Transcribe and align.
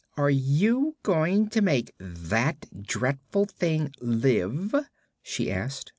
"Are 0.17 0.31
you 0.31 0.95
going 1.03 1.49
to 1.49 1.61
make 1.61 1.93
that 1.99 2.65
dreadful 2.81 3.45
thing 3.45 3.93
live?" 3.99 4.73
she 5.21 5.51
asked. 5.51 5.89